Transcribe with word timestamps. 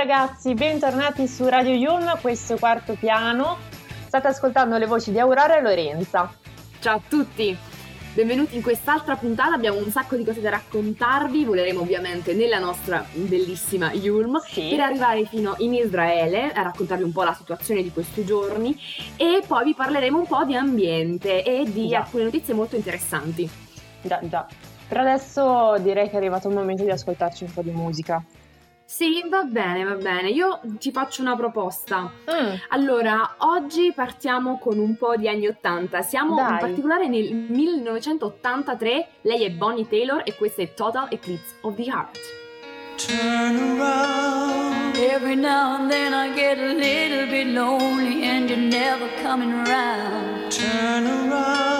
ragazzi, 0.00 0.54
bentornati 0.54 1.28
su 1.28 1.46
Radio 1.46 1.74
Yulm, 1.74 2.18
questo 2.22 2.56
quarto 2.56 2.96
piano. 2.98 3.58
State 4.06 4.28
ascoltando 4.28 4.78
le 4.78 4.86
voci 4.86 5.12
di 5.12 5.18
Aurora 5.18 5.58
e 5.58 5.60
Lorenza. 5.60 6.32
Ciao 6.78 6.96
a 6.96 7.00
tutti! 7.06 7.54
Benvenuti 8.14 8.56
in 8.56 8.62
quest'altra 8.62 9.16
puntata, 9.16 9.52
abbiamo 9.52 9.76
un 9.76 9.90
sacco 9.90 10.16
di 10.16 10.24
cose 10.24 10.40
da 10.40 10.48
raccontarvi, 10.48 11.44
voleremo 11.44 11.80
ovviamente 11.80 12.32
nella 12.32 12.58
nostra 12.58 13.04
bellissima 13.12 13.92
Yulm 13.92 14.40
sì. 14.40 14.68
per 14.70 14.80
arrivare 14.80 15.26
fino 15.26 15.54
in 15.58 15.74
Israele 15.74 16.50
a 16.50 16.62
raccontarvi 16.62 17.04
un 17.04 17.12
po' 17.12 17.22
la 17.22 17.34
situazione 17.34 17.82
di 17.82 17.92
questi 17.92 18.24
giorni 18.24 18.74
e 19.16 19.42
poi 19.46 19.64
vi 19.64 19.74
parleremo 19.74 20.18
un 20.18 20.26
po' 20.26 20.44
di 20.44 20.56
ambiente 20.56 21.44
e 21.44 21.70
di 21.70 21.88
già. 21.88 21.98
alcune 21.98 22.24
notizie 22.24 22.54
molto 22.54 22.74
interessanti. 22.74 23.46
Già, 24.00 24.18
già. 24.22 24.46
Per 24.88 24.96
adesso 24.96 25.76
direi 25.80 26.06
che 26.06 26.14
è 26.14 26.16
arrivato 26.16 26.48
il 26.48 26.54
momento 26.54 26.84
di 26.84 26.90
ascoltarci 26.90 27.44
un 27.44 27.52
po' 27.52 27.60
di 27.60 27.70
musica. 27.70 28.24
Sì, 28.90 29.24
va 29.28 29.44
bene, 29.44 29.84
va 29.84 29.94
bene. 29.94 30.30
Io 30.30 30.60
ti 30.80 30.90
faccio 30.90 31.22
una 31.22 31.36
proposta. 31.36 32.10
Mm. 32.28 32.54
Allora, 32.70 33.36
oggi 33.38 33.92
partiamo 33.94 34.58
con 34.58 34.80
un 34.80 34.96
po' 34.96 35.14
di 35.14 35.28
anni 35.28 35.46
80. 35.46 36.02
Siamo 36.02 36.34
Dai. 36.34 36.50
in 36.50 36.58
particolare 36.58 37.06
nel 37.06 37.32
1983. 37.32 39.08
Lei 39.20 39.44
è 39.44 39.50
Bonnie 39.50 39.86
Taylor 39.86 40.22
e 40.24 40.34
questa 40.34 40.62
è 40.62 40.74
Total 40.74 41.06
Eclipse 41.08 41.54
of 41.60 41.76
the 41.76 41.84
Heart. 41.84 42.18
Turn 42.96 43.78
around. 43.78 44.96
Every 44.96 45.36
now 45.36 45.76
and 45.76 45.88
then 45.88 46.12
I 46.12 46.34
get 46.34 46.58
a 46.58 46.74
little 46.74 47.26
bit 47.28 47.46
lonely 47.46 48.24
and 48.26 48.50
you're 48.50 48.58
never 48.58 49.08
coming 49.22 49.52
around. 49.52 50.50
Turn 50.50 51.06
around. 51.06 51.79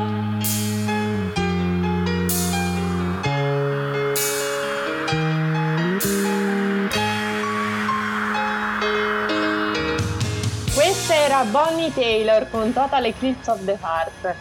Era 11.41 11.49
Bonnie 11.49 11.91
Taylor 11.91 12.47
con 12.51 12.71
Total 12.71 13.03
Eclipse 13.03 13.49
of 13.49 13.65
the 13.65 13.77
Heart 13.81 14.35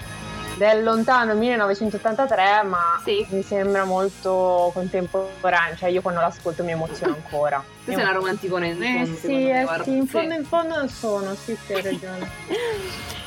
del 0.58 0.82
lontano 0.82 1.34
1983 1.34 2.62
ma 2.64 3.00
sì. 3.02 3.26
mi 3.30 3.42
sembra 3.42 3.84
molto 3.84 4.70
contemporaneo 4.74 5.76
cioè 5.76 5.88
io 5.88 6.02
quando 6.02 6.20
l'ascolto 6.20 6.62
mi 6.62 6.72
emoziono 6.72 7.14
ancora 7.14 7.64
tu 7.84 7.92
sei 7.92 8.02
una 8.02 8.12
romanticona 8.12 8.66
in 8.66 8.82
eh, 8.82 9.06
sì, 9.06 9.48
eh, 9.48 9.66
sì, 9.82 9.96
in 9.96 10.06
fondo 10.06 10.34
in 10.34 10.44
fondo 10.44 10.76
non 10.76 10.88
sono 10.88 11.34
sì 11.34 11.56
sì 11.56 11.72
hai 11.72 11.82
ragione 11.82 12.28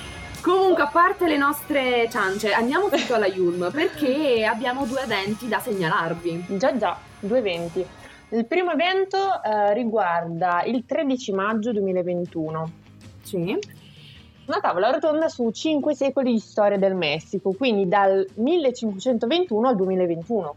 Comunque, 0.44 0.84
a 0.84 0.88
parte 0.88 1.26
le 1.26 1.38
nostre 1.38 2.10
ciance, 2.10 2.52
andiamo 2.52 2.90
tutto 2.90 3.14
alla 3.14 3.28
Yulm 3.28 3.72
perché 3.72 4.44
abbiamo 4.44 4.86
due 4.86 5.04
eventi 5.04 5.48
da 5.48 5.60
segnalarvi. 5.60 6.58
Già, 6.58 6.76
già, 6.76 6.98
due 7.18 7.38
eventi. 7.38 7.86
Il 8.28 8.46
primo 8.46 8.72
evento 8.72 9.42
eh, 9.42 9.74
riguarda 9.74 10.64
il 10.66 10.84
13 10.86 11.32
maggio 11.32 11.72
2021 11.72 12.72
sì. 13.24 13.58
Una 14.46 14.60
tavola 14.60 14.92
rotonda 14.92 15.30
su 15.30 15.50
cinque 15.52 15.96
secoli 15.96 16.34
di 16.34 16.40
storia 16.40 16.78
del 16.78 16.96
Messico, 16.96 17.54
quindi 17.54 17.88
dal 17.88 18.28
1521 18.36 19.68
al 19.68 19.76
2021. 19.76 20.56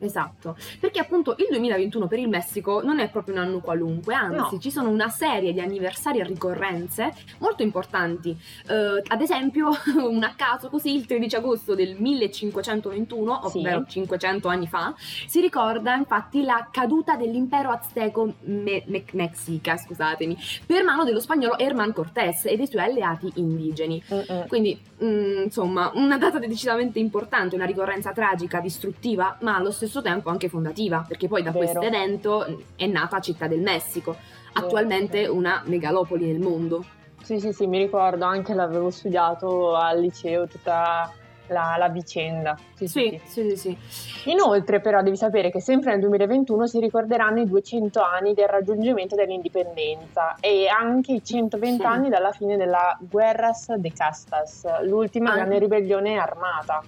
Esatto, 0.00 0.56
perché 0.78 1.00
appunto 1.00 1.34
il 1.38 1.46
2021 1.50 2.06
per 2.06 2.18
il 2.20 2.28
Messico 2.28 2.82
non 2.82 3.00
è 3.00 3.10
proprio 3.10 3.34
un 3.34 3.40
anno 3.40 3.60
qualunque, 3.60 4.14
anzi 4.14 4.54
no. 4.54 4.60
ci 4.60 4.70
sono 4.70 4.90
una 4.90 5.08
serie 5.08 5.52
di 5.52 5.60
anniversari 5.60 6.20
e 6.20 6.24
ricorrenze 6.24 7.12
molto 7.38 7.64
importanti. 7.64 8.36
Uh, 8.68 9.02
ad 9.04 9.20
esempio, 9.20 9.70
un 9.98 10.22
a 10.22 10.34
caso 10.36 10.68
così, 10.68 10.94
il 10.94 11.06
13 11.06 11.36
agosto 11.36 11.74
del 11.74 11.96
1521, 11.98 13.40
ovvero 13.44 13.84
sì. 13.86 13.92
500 13.92 14.48
anni 14.48 14.68
fa, 14.68 14.94
si 15.26 15.40
ricorda 15.40 15.96
infatti 15.96 16.42
la 16.42 16.68
caduta 16.70 17.16
dell'impero 17.16 17.70
azteco 17.70 18.34
me- 18.42 18.84
me- 18.86 19.04
mexica, 19.12 19.76
scusatemi, 19.76 20.36
per 20.64 20.84
mano 20.84 21.02
dello 21.02 21.20
spagnolo 21.20 21.58
Herman 21.58 21.92
Cortés 21.92 22.46
e 22.46 22.56
dei 22.56 22.68
suoi 22.68 22.82
alleati 22.82 23.32
indigeni. 23.34 24.00
Uh-uh. 24.06 24.46
Quindi, 24.46 24.80
mh, 24.98 25.06
mm, 25.06 25.42
insomma, 25.42 25.90
una 25.94 26.18
data 26.18 26.38
decisamente 26.38 27.00
importante, 27.00 27.56
una 27.56 27.64
ricorrenza 27.64 28.12
tragica, 28.12 28.60
distruttiva, 28.60 29.36
ma 29.40 29.56
allo 29.56 29.72
stesso 29.72 29.87
stesso 29.88 30.02
tempo 30.02 30.28
anche 30.30 30.48
fondativa, 30.48 31.04
perché 31.06 31.26
poi 31.26 31.42
da 31.42 31.52
questo 31.52 31.80
evento 31.80 32.62
è 32.76 32.86
nata 32.86 33.20
Città 33.20 33.48
del 33.48 33.60
Messico, 33.60 34.16
attualmente 34.52 35.26
una 35.26 35.62
megalopoli 35.64 36.26
nel 36.26 36.40
mondo. 36.40 36.84
Sì, 37.22 37.40
sì, 37.40 37.52
sì, 37.52 37.66
mi 37.66 37.78
ricordo, 37.78 38.24
anche 38.24 38.54
l'avevo 38.54 38.90
studiato 38.90 39.74
al 39.74 40.00
liceo, 40.00 40.46
tutta 40.46 41.12
la, 41.48 41.76
la 41.78 41.88
vicenda. 41.88 42.56
Sì 42.74 42.86
sì, 42.86 43.20
sì, 43.24 43.56
sì, 43.56 43.56
sì. 43.56 44.30
Inoltre, 44.30 44.80
però, 44.80 45.02
devi 45.02 45.16
sapere 45.16 45.50
che 45.50 45.60
sempre 45.60 45.90
nel 45.90 46.00
2021 46.00 46.66
si 46.66 46.78
ricorderanno 46.78 47.40
i 47.40 47.46
200 47.46 48.00
anni 48.00 48.34
del 48.34 48.48
raggiungimento 48.48 49.16
dell'indipendenza 49.16 50.36
e 50.40 50.68
anche 50.68 51.12
i 51.12 51.24
120 51.24 51.84
anni 51.84 52.08
dalla 52.08 52.32
fine 52.32 52.56
della 52.56 52.96
Guerras 53.00 53.74
de 53.74 53.92
Castas, 53.92 54.82
l'ultima 54.82 55.34
grande 55.34 55.58
ribellione 55.58 56.16
armata 56.16 56.82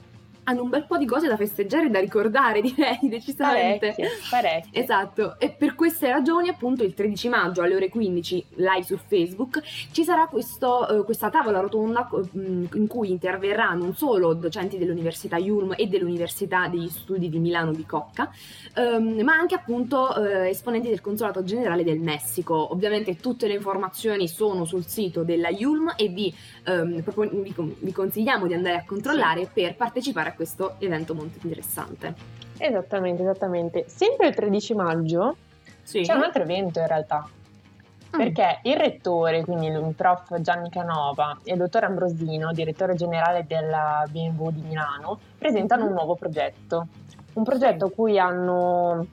hanno 0.50 0.62
un 0.62 0.68
bel 0.68 0.84
po' 0.84 0.98
di 0.98 1.06
cose 1.06 1.28
da 1.28 1.36
festeggiare 1.36 1.86
e 1.86 1.90
da 1.90 2.00
ricordare, 2.00 2.60
direi, 2.62 2.98
decisamente. 3.02 3.94
Parecchie, 3.96 4.08
parecchie. 4.28 4.82
Esatto, 4.82 5.38
e 5.38 5.50
per 5.50 5.74
queste 5.74 6.08
ragioni, 6.08 6.48
appunto, 6.48 6.82
il 6.84 6.94
13 6.94 7.28
maggio 7.28 7.62
alle 7.62 7.74
ore 7.74 7.88
15, 7.88 8.46
live 8.56 8.82
su 8.82 8.96
Facebook, 8.96 9.62
ci 9.92 10.04
sarà 10.04 10.26
questo, 10.26 10.86
uh, 10.88 11.04
questa 11.04 11.30
tavola 11.30 11.60
rotonda 11.60 12.08
in 12.32 12.86
cui 12.86 13.10
interverranno 13.10 13.80
non 13.80 13.94
solo 13.94 14.34
docenti 14.34 14.78
dell'Università 14.78 15.38
Yulm 15.38 15.74
e 15.76 15.86
dell'Università 15.86 16.68
degli 16.68 16.88
Studi 16.88 17.28
di 17.28 17.38
Milano 17.38 17.70
Bicocca, 17.72 18.30
um, 18.76 19.20
ma 19.22 19.32
anche 19.32 19.54
appunto 19.54 20.12
uh, 20.16 20.22
esponenti 20.44 20.88
del 20.88 21.00
Consolato 21.00 21.42
Generale 21.42 21.82
del 21.82 21.98
Messico. 21.98 22.72
Ovviamente 22.72 23.16
tutte 23.16 23.46
le 23.46 23.54
informazioni 23.54 24.28
sono 24.28 24.64
sul 24.64 24.86
sito 24.86 25.22
della 25.22 25.48
Yulm 25.48 25.94
e 25.96 26.08
vi, 26.08 26.34
um, 26.66 27.02
propon- 27.02 27.42
vi, 27.42 27.54
vi 27.78 27.92
consigliamo 27.92 28.46
di 28.46 28.54
andare 28.54 28.76
a 28.76 28.84
controllare 28.84 29.44
sì. 29.44 29.50
per 29.54 29.76
partecipare 29.76 30.30
a 30.30 30.32
questo 30.40 30.76
evento 30.78 31.14
molto 31.14 31.38
interessante. 31.42 32.14
Esattamente, 32.56 33.20
esattamente. 33.20 33.84
Sempre 33.88 34.28
il 34.28 34.34
13 34.34 34.74
maggio 34.74 35.36
sì. 35.82 36.00
c'è 36.00 36.14
un 36.14 36.22
altro 36.22 36.44
evento 36.44 36.78
in 36.78 36.86
realtà. 36.86 37.28
Mm. 37.28 38.18
Perché 38.18 38.60
il 38.62 38.76
rettore, 38.76 39.44
quindi 39.44 39.66
il 39.66 39.92
prof 39.94 40.40
Gianni 40.40 40.70
Canova 40.70 41.36
e 41.44 41.52
il 41.52 41.58
dottor 41.58 41.84
Ambrosino, 41.84 42.52
direttore 42.52 42.94
generale 42.94 43.44
della 43.46 44.06
BMW 44.10 44.50
di 44.50 44.62
Milano, 44.62 45.20
presentano 45.36 45.84
mm. 45.84 45.88
un 45.88 45.92
nuovo 45.92 46.14
progetto. 46.14 46.86
Un 47.34 47.44
progetto 47.44 47.84
a 47.84 47.90
cui 47.90 48.18
hanno 48.18 49.06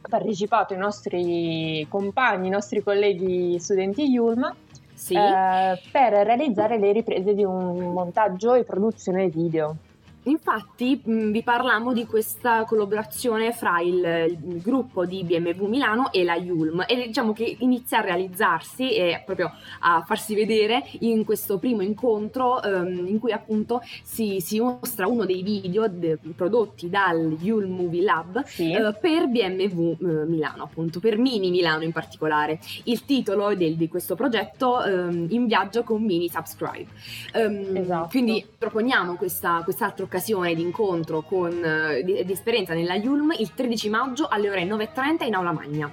partecipato 0.00 0.74
i 0.74 0.76
nostri 0.76 1.86
compagni, 1.88 2.48
i 2.48 2.50
nostri 2.50 2.82
colleghi 2.82 3.60
studenti 3.60 4.06
Yulm 4.06 4.52
sì. 4.92 5.14
eh, 5.14 5.80
per 5.92 6.12
realizzare 6.12 6.78
le 6.78 6.90
riprese 6.90 7.32
di 7.32 7.44
un 7.44 7.92
montaggio 7.92 8.54
e 8.54 8.64
produzione 8.64 9.28
video. 9.28 9.76
Infatti 10.24 11.00
mh, 11.02 11.30
vi 11.30 11.42
parlammo 11.42 11.92
di 11.92 12.06
questa 12.06 12.64
collaborazione 12.64 13.52
fra 13.52 13.80
il, 13.80 14.36
il, 14.42 14.60
gruppo 14.62 15.04
di 15.04 15.22
BMW 15.22 15.66
Milano 15.66 16.12
e 16.12 16.24
la 16.24 16.36
Yulm 16.36 16.84
e 16.86 17.06
diciamo 17.06 17.32
che 17.32 17.56
inizia 17.60 17.98
a 17.98 18.02
realizzarsi 18.02 18.94
e 18.94 19.22
proprio 19.24 19.52
a 19.80 20.02
farsi 20.06 20.34
vedere 20.34 20.84
in 21.00 21.24
questo 21.24 21.58
primo 21.58 21.82
incontro 21.82 22.60
um, 22.64 23.06
in 23.06 23.18
cui 23.18 23.32
appunto 23.32 23.82
si, 24.02 24.40
si, 24.40 24.60
mostra 24.60 25.06
uno 25.06 25.26
dei 25.26 25.42
video 25.42 25.88
de, 25.88 26.18
prodotti 26.34 26.88
dal 26.88 27.36
Yulm 27.40 27.74
Movie 27.74 28.02
Lab 28.02 28.44
sì. 28.44 28.74
uh, 28.74 28.94
per 28.98 29.28
BMW 29.28 29.96
eh, 30.00 30.24
Milano 30.26 30.62
appunto, 30.62 31.00
per 31.00 31.18
Mini 31.18 31.50
Milano 31.50 31.82
in 31.82 31.92
particolare. 31.92 32.60
Il 32.84 33.04
titolo 33.04 33.54
del, 33.54 33.76
di 33.76 33.88
questo 33.88 34.14
progetto 34.14 34.82
um, 34.84 35.26
In 35.30 35.46
viaggio 35.46 35.82
con 35.82 36.02
Mini 36.02 36.30
Subscribe. 36.30 36.86
Um, 37.34 37.76
esatto. 37.76 38.08
Quindi 38.08 38.44
proponiamo 38.56 39.16
questa, 39.16 39.60
quest'altro 39.64 40.06
occasione 40.14 40.54
di 40.54 40.62
incontro 40.62 41.22
con, 41.22 41.52
eh, 41.64 42.04
di, 42.04 42.24
di, 42.24 42.32
esperienza 42.32 42.72
nella 42.72 42.94
Yulm 42.94 43.34
il 43.36 43.52
13 43.52 43.88
maggio 43.88 44.28
alle 44.28 44.48
ore 44.48 44.64
9.30 44.64 45.26
in 45.26 45.34
Aula 45.34 45.50
Magna. 45.50 45.90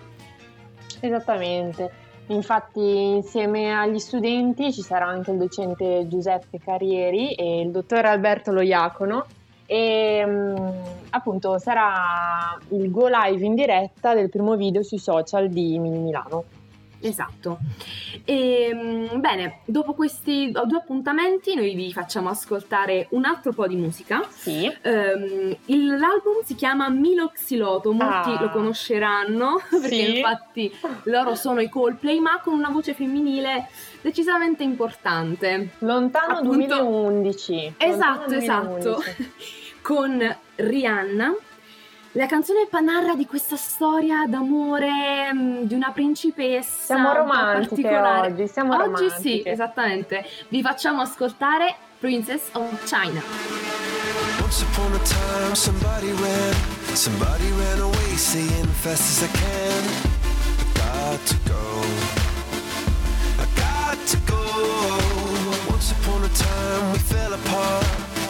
Esattamente. 1.00 1.92
Infatti 2.28 2.80
insieme 2.80 3.74
agli 3.74 3.98
studenti 3.98 4.72
ci 4.72 4.84
sarà 4.84 5.08
anche 5.08 5.32
il 5.32 5.38
docente 5.38 6.08
Giuseppe 6.08 6.60
Carrieri 6.60 7.34
e 7.34 7.62
il 7.62 7.72
dottore 7.72 8.08
Alberto 8.08 8.52
Loiacono 8.52 9.26
e 9.66 10.24
um, 10.24 10.82
appunto 11.10 11.58
sarà 11.58 12.58
il 12.70 12.92
go 12.92 13.08
live 13.08 13.44
in 13.44 13.56
diretta 13.56 14.14
del 14.14 14.30
primo 14.30 14.56
video 14.56 14.84
sui 14.84 15.00
social 15.00 15.50
di 15.50 15.80
Mini 15.80 15.98
Milano. 15.98 16.44
Esatto. 17.01 17.59
E, 18.24 18.69
ehm, 18.71 19.19
bene, 19.19 19.59
dopo 19.65 19.94
questi 19.94 20.51
due 20.51 20.77
appuntamenti 20.77 21.56
noi 21.56 21.74
vi 21.74 21.92
facciamo 21.92 22.30
ascoltare 22.30 23.07
un 23.12 23.25
altro 23.25 23.51
po' 23.53 23.68
di 23.68 23.75
musica. 23.75 24.24
Sì. 24.30 24.71
Um, 24.83 25.56
il, 25.65 25.88
l'album 25.88 26.44
si 26.44 26.56
chiama 26.56 26.89
Miloxiloto, 26.89 27.92
molti 27.92 28.31
ah. 28.31 28.42
lo 28.42 28.50
conosceranno 28.50 29.62
perché 29.69 29.88
sì. 29.89 30.18
infatti 30.18 30.71
loro 31.03 31.36
sono 31.36 31.59
i 31.59 31.69
Coldplay 31.69 32.19
ma 32.19 32.39
con 32.42 32.53
una 32.53 32.69
voce 32.69 32.94
femminile 32.94 33.68
decisamente 34.01 34.63
importante. 34.63 35.71
Lontano 35.80 36.38
Appunto, 36.38 36.75
2011. 36.77 37.74
Esatto, 37.77 38.31
Lontano 38.31 38.77
2011. 38.77 38.88
esatto. 38.88 39.03
con 39.81 40.38
Rihanna 40.56 41.33
la 42.13 42.25
canzone 42.25 42.68
narra 42.81 43.16
di 43.16 43.25
questa 43.25 43.56
storia 43.56 44.25
d'amore 44.28 45.31
mm, 45.34 45.62
di 45.63 45.74
una 45.74 45.92
principessa. 45.92 46.96
Siamo 46.96 47.13
romantiche 47.13 47.98
oggi, 47.98 48.48
siamo 48.48 48.74
oggi 48.75 48.84
romantiche. 48.84 49.19
sì, 49.22 49.44
esattamente. 49.46 50.25
Vi 50.50 50.62
facciamo 50.62 51.02
ascoltare 51.02 51.75
Princess 52.00 52.50
of 52.54 52.84
China. 52.86 53.22
Once 54.42 54.63
upon 54.63 54.94
a 54.94 55.00
time 55.00 55.56
somebody 55.56 56.12
ran, 56.12 56.54
somebody 56.94 57.50
ran 57.52 57.80
away 57.80 58.18
saying 58.18 58.68
fast 58.81 59.24
as 59.24 59.24
I 59.24 59.31
can. 59.31 59.84
I 60.58 61.16
got 61.16 61.25
to 61.28 61.36
go. 61.46 61.81
I 63.38 63.46
got 63.56 63.98
to 64.08 64.18
go. 64.25 64.42
Once 65.69 65.92
upon 65.92 66.24
a 66.24 66.30
time 66.30 66.92
we 66.92 67.00
fell 67.00 67.34
apart. 67.34 67.86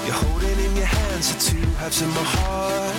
You're 0.06 0.14
holding 0.14 0.66
in 0.66 0.76
your 0.76 0.86
hands 0.86 1.34
the 1.34 1.52
two 1.52 1.66
halves 1.80 2.02
of 2.02 2.10
my 2.10 2.24
heart. 2.24 2.91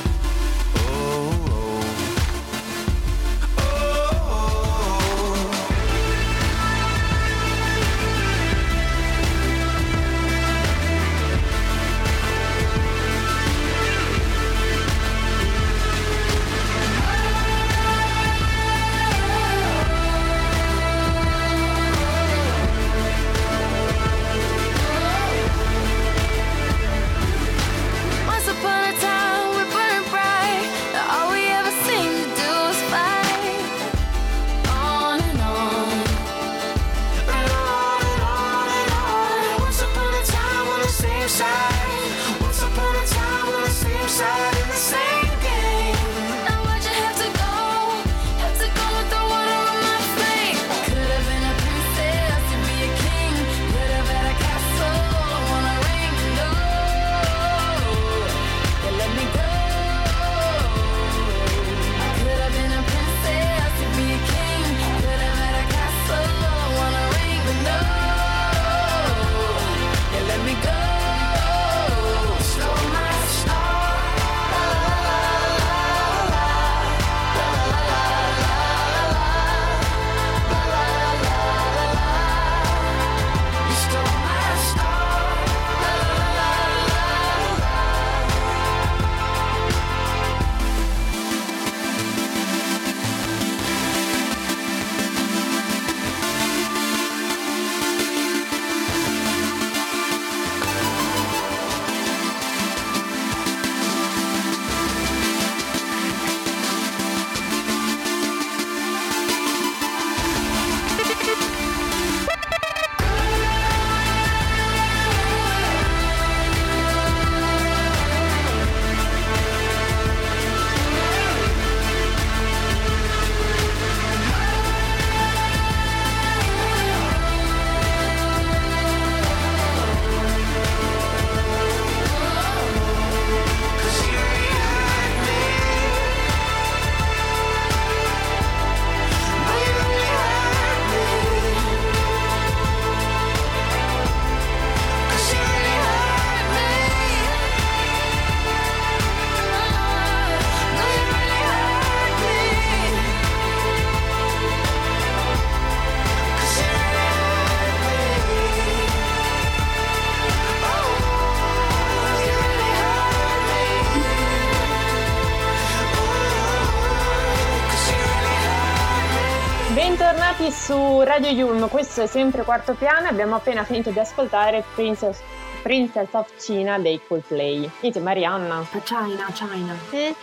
Su 170.64 171.00
Radio 171.00 171.28
Yulm, 171.28 171.68
questo 171.68 172.02
è 172.02 172.06
sempre 172.06 172.44
quarto 172.44 172.74
piano 172.74 173.08
abbiamo 173.08 173.34
appena 173.34 173.64
finito 173.64 173.90
di 173.90 173.98
ascoltare 173.98 174.62
Princess, 174.76 175.18
Princess 175.60 176.06
of 176.12 176.30
China 176.36 176.78
dei 176.78 177.00
Coldplay. 177.04 177.68
Sono 177.80 178.04
Marianna. 178.04 178.64
China, 178.84 179.26
China. 179.32 179.74
Eh, 179.90 180.14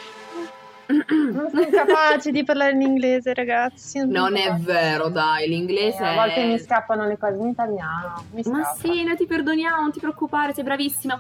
non 0.89 1.50
sono 1.51 1.69
capace 1.69 2.31
di 2.31 2.43
parlare 2.43 2.72
in 2.72 2.81
inglese, 2.81 3.34
ragazzi. 3.34 4.00
Non, 4.00 4.10
non 4.10 4.36
è 4.38 4.53
vero, 4.55 5.10
dai, 5.10 5.48
l'inglese. 5.48 6.01
Eh, 6.01 6.08
a 6.08 6.15
volte 6.15 6.43
mi 6.46 6.58
scappano 6.58 7.05
le 7.05 7.17
cose 7.17 7.38
in 7.38 7.48
italiano. 7.48 8.25
Ma 8.46 8.63
sì, 8.75 9.03
noi 9.03 9.15
ti 9.15 9.27
perdoniamo, 9.27 9.81
non 9.81 9.91
ti 9.91 10.00
preoccupare, 10.00 10.53
sei 10.53 10.63
bravissima. 10.63 11.19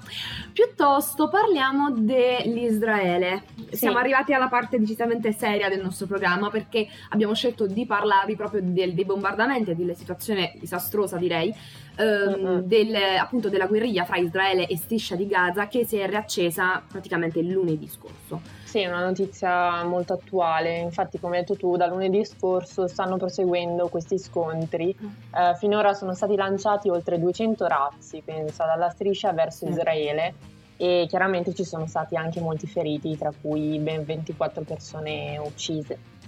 Piuttosto 0.51 1.29
parliamo 1.29 1.91
dell'Israele. 1.91 3.43
Sì. 3.69 3.77
Siamo 3.77 3.99
arrivati 3.99 4.33
alla 4.33 4.47
parte 4.47 4.79
decisamente 4.79 5.31
seria 5.33 5.69
del 5.69 5.81
nostro 5.81 6.07
programma 6.07 6.49
perché 6.49 6.87
abbiamo 7.09 7.35
scelto 7.35 7.67
di 7.67 7.85
parlarvi 7.85 8.35
proprio 8.35 8.61
del, 8.63 8.93
dei 8.93 9.05
bombardamenti 9.05 9.71
e 9.71 9.75
della 9.75 9.93
situazione 9.93 10.53
disastrosa, 10.59 11.17
direi, 11.17 11.53
ehm, 11.95 12.61
del, 12.61 12.95
appunto 13.19 13.49
della 13.49 13.67
guerriglia 13.67 14.05
fra 14.05 14.17
Israele 14.17 14.65
e 14.65 14.77
Striscia 14.77 15.15
di 15.15 15.27
Gaza 15.27 15.67
che 15.67 15.85
si 15.85 15.97
è 15.97 16.07
riaccesa 16.07 16.81
praticamente 16.87 17.41
lunedì 17.41 17.87
scorso. 17.87 18.41
Sì, 18.63 18.81
è 18.81 18.87
una 18.87 19.03
notizia 19.03 19.58
molto 19.85 20.13
attuale, 20.13 20.77
infatti 20.77 21.19
come 21.19 21.37
hai 21.37 21.41
detto 21.43 21.55
tu 21.55 21.77
da 21.77 21.87
lunedì 21.87 22.25
scorso 22.25 22.87
stanno 22.87 23.17
proseguendo 23.17 23.87
questi 23.87 24.17
scontri, 24.17 24.95
mm. 25.01 25.07
eh, 25.35 25.55
finora 25.57 25.93
sono 25.93 26.13
stati 26.13 26.35
lanciati 26.35 26.89
oltre 26.89 27.19
200 27.19 27.67
razzi, 27.67 28.21
pensa, 28.23 28.65
dalla 28.65 28.89
striscia 28.89 29.31
verso. 29.31 29.67
Israele 29.69 30.33
e 30.77 31.05
chiaramente 31.09 31.53
ci 31.53 31.65
sono 31.65 31.85
stati 31.87 32.15
anche 32.15 32.39
molti 32.39 32.65
feriti, 32.65 33.17
tra 33.17 33.31
cui 33.41 33.77
ben 33.79 34.05
24 34.05 34.63
persone 34.63 35.37
uccise. 35.37 36.18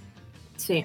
Sì, 0.54 0.84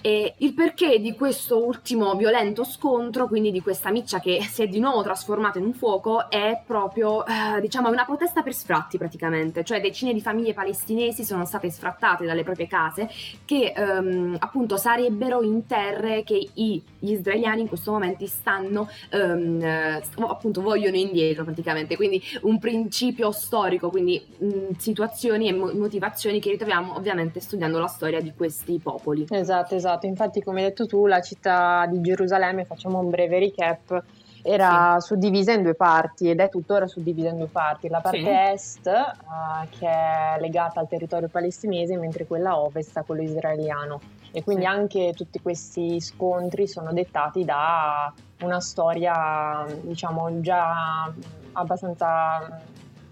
e 0.00 0.34
il 0.38 0.54
perché 0.54 1.00
di 1.00 1.14
questo 1.14 1.62
ultimo 1.62 2.14
violento 2.14 2.64
scontro, 2.64 3.26
quindi 3.26 3.50
di 3.50 3.60
questa 3.60 3.90
miccia 3.90 4.20
che 4.20 4.40
si 4.42 4.62
è 4.62 4.68
di 4.68 4.78
nuovo 4.78 5.02
trasformata 5.02 5.58
in 5.58 5.66
un 5.66 5.74
fuoco, 5.74 6.30
è 6.30 6.62
proprio, 6.64 7.26
eh, 7.26 7.60
diciamo, 7.60 7.90
una 7.90 8.04
protesta 8.04 8.42
per 8.42 8.54
sfratti 8.54 8.96
praticamente, 8.96 9.64
cioè 9.64 9.80
decine 9.80 10.14
di 10.14 10.22
famiglie 10.22 10.54
palestinesi 10.54 11.24
sono 11.24 11.44
state 11.44 11.70
sfrattate 11.70 12.24
dalle 12.24 12.42
proprie 12.42 12.66
case 12.66 13.10
che 13.44 13.72
ehm, 13.76 14.36
appunto 14.38 14.76
sarebbero 14.76 15.42
in 15.42 15.66
terre 15.66 16.22
che 16.22 16.48
i, 16.54 16.82
gli 16.98 17.12
israeliani 17.12 17.62
in 17.62 17.68
questo 17.68 17.92
momento 17.92 18.26
stanno, 18.26 18.88
ehm, 19.10 20.00
appunto, 20.26 20.60
vogliono 20.60 20.96
indietro 20.96 21.44
praticamente, 21.44 21.96
quindi 21.96 22.20
un 22.42 22.58
principio 22.58 23.30
storico, 23.32 23.90
quindi 23.90 24.24
mh, 24.38 24.72
situazioni 24.78 25.48
e 25.48 25.52
mo- 25.52 25.72
motivazioni 25.72 26.40
che 26.40 26.50
ritroviamo 26.50 26.94
ovviamente 26.96 27.40
studiando 27.40 27.78
la 27.78 27.86
storia 27.86 28.20
di 28.20 28.32
questi 28.36 28.78
popoli. 28.82 29.26
Esatto, 29.28 29.74
esatto. 29.74 30.06
Infatti, 30.06 30.42
come 30.42 30.60
hai 30.62 30.68
detto 30.68 30.86
tu, 30.86 31.06
la 31.06 31.20
città 31.20 31.86
di 31.90 32.00
Gerusalemme, 32.00 32.64
facciamo 32.64 32.98
un 32.98 33.10
breve 33.10 33.38
recap, 33.38 34.02
era 34.42 34.96
sì. 35.00 35.06
suddivisa 35.08 35.52
in 35.52 35.62
due 35.62 35.74
parti 35.74 36.30
ed 36.30 36.40
è 36.40 36.48
tuttora 36.48 36.86
suddivisa 36.86 37.28
in 37.28 37.38
due 37.38 37.48
parti. 37.48 37.88
La 37.88 38.00
parte 38.00 38.18
sì. 38.20 38.28
est, 38.28 38.86
uh, 38.86 39.68
che 39.78 39.88
è 39.88 40.36
legata 40.40 40.80
al 40.80 40.88
territorio 40.88 41.28
palestinese, 41.28 41.96
mentre 41.96 42.26
quella 42.26 42.58
ovest 42.58 42.96
a 42.96 43.02
quello 43.02 43.22
israeliano. 43.22 44.00
E 44.30 44.44
quindi 44.44 44.64
sì. 44.64 44.68
anche 44.68 45.12
tutti 45.14 45.40
questi 45.40 46.00
scontri 46.00 46.66
sono 46.66 46.92
dettati 46.92 47.44
da 47.44 48.12
una 48.42 48.60
storia, 48.60 49.66
diciamo, 49.82 50.40
già 50.40 51.12
abbastanza 51.52 52.60